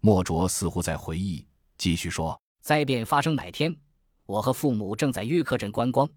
[0.00, 1.44] 莫卓似乎在回忆，
[1.76, 3.76] 继续说：“灾变发生哪天，
[4.26, 6.08] 我和父母正在约克镇观光，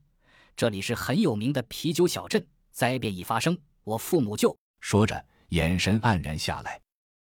[0.56, 2.46] 这里是很有名的啤酒小镇。
[2.72, 6.80] 灾变一发生，我父母就……”说着，眼神黯然下来。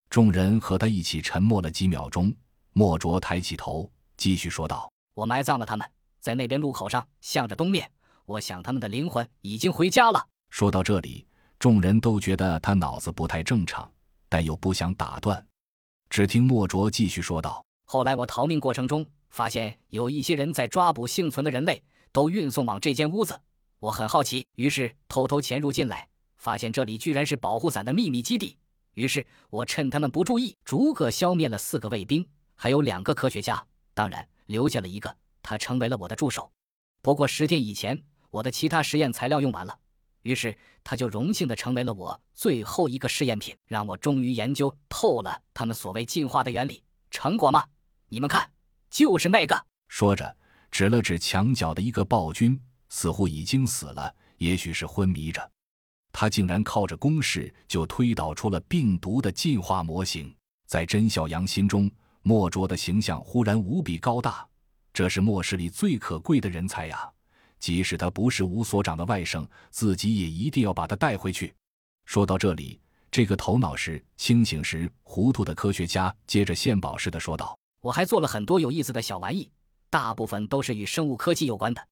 [0.10, 2.34] 众人和他一起沉默了几秒钟。
[2.74, 5.88] 莫卓抬起头，继续说道：“我埋葬了他们，
[6.20, 7.90] 在那边路口上，向着东面。
[8.26, 11.28] 我想他们的灵魂已经回家了。”说到这里，
[11.60, 13.92] 众人都觉得他脑子不太正常，
[14.28, 15.46] 但又不想打断。
[16.10, 23.40] 只听莫卓继续说道：“后来我逃命过程中，发现有一些人在抓捕幸存的人类，都运送往这间屋子。
[23.80, 28.58] 我很好奇，于是偷偷潜入进来，发现这里居然是保护伞的秘密基地。
[28.96, 36.52] 于是我趁他们不注意，逐个消灭了四个卫兵，还有两个科学家，当然留下了一个，他成为了我的助手。
[37.04, 39.78] 不过十天以前，我的其他实验材料用完了。”
[40.30, 46.84] 于是他就荣幸的成为了我最后一个试验品，让我终于研究透了他们所谓进化的原理。
[47.10, 47.66] 成果吗？
[48.10, 48.48] 你们看，
[48.92, 49.66] 就是那个。
[49.88, 50.38] 说着，
[50.70, 55.52] 指了指墙角的一个暴君，似乎已经死了，也许是昏迷着。
[56.12, 60.32] 他竟然靠着公式就推导出了病毒的进化模型。
[60.68, 61.90] 在甄小阳心中，
[62.22, 64.48] 莫卓的形象忽然无比高大，
[64.94, 67.12] 这是末世里最可贵的人才呀。
[67.60, 71.54] 即使他不是吴所长的外甥，自己也一定要把他带回去。
[72.06, 72.80] 说到这里，
[73.12, 79.52] 这个头脑时清醒时糊涂的科学家接着献宝似的说道：“我还做了很多有意思的小玩意，
[79.90, 81.88] 大部分都是与生物科技有关的，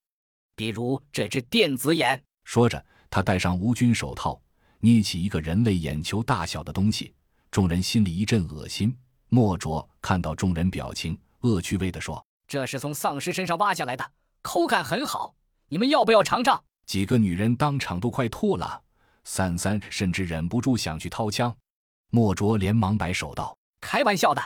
[0.56, 4.42] 比如这只电子眼。”说着，他戴上无菌手套，
[4.80, 7.14] 捏起一个人类眼球大小的东西。
[7.52, 8.96] 众人心里一阵恶心。
[9.30, 15.36] 莫卓看到众人表情，恶趣味地说：“这是从丧尸身上挖下来的，口感很好。”
[15.70, 16.64] 你们要不要尝尝？
[16.86, 18.82] 几个女人当场都快吐了，
[19.26, 21.54] 三三甚至忍不住想去掏枪。
[22.10, 24.42] 莫卓连忙摆手道：“开玩笑的，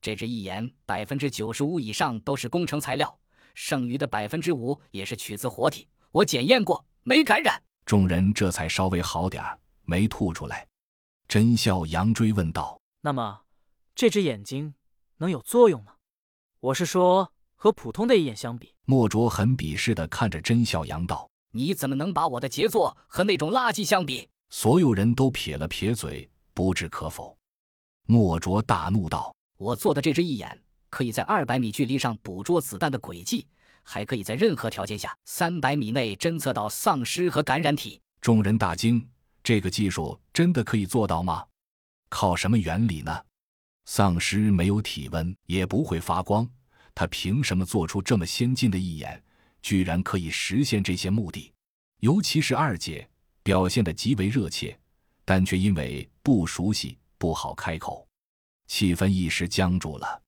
[0.00, 3.18] 这只一眼百分之九十五以上都是工程材料，
[3.54, 5.88] 剩余的百分之五也是取自活体。
[6.12, 10.68] 我检验过，没感染。”众人这才稍微好点儿，没吐出来。
[11.26, 13.40] 真笑阳追问道：“那么，
[13.96, 14.74] 这只眼睛
[15.16, 15.94] 能有作用吗？
[16.60, 17.31] 我是说。”
[17.62, 27.38] 和普通的一眼相比，莫卓很鄙视的看着甄小阳道：“你怎么能把我的杰作和那种垃圾相比？”所有人都撇了撇嘴，不置可否。
[28.08, 33.46] 莫卓大怒道：“我做的这只一眼，可以在二百米距离上捕捉子弹的轨迹，
[33.84, 39.08] 还可以在任何条件下三百米内侦测到丧尸和感染体。”众人大惊
[39.44, 41.46] ：“这个技术真的可以做到吗？
[42.08, 43.16] 靠什么原理呢？
[43.84, 46.44] 丧尸没有体温，也不会发光。”
[46.94, 49.22] 他凭什么做出这么先进的一眼，
[49.62, 51.52] 居然可以实现这些目的？
[52.00, 53.08] 尤其是二姐
[53.42, 54.78] 表现的极为热切，
[55.24, 58.06] 但却因为不熟悉不好开口，
[58.66, 60.22] 气氛一时僵住了。